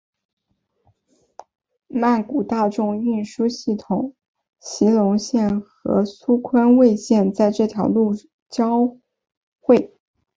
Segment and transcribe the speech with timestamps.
[1.87, 4.15] 曼谷大众运输系统
[4.59, 8.15] 席隆线和苏坤蔚线在这条路
[8.49, 8.97] 交
[9.59, 9.93] 会。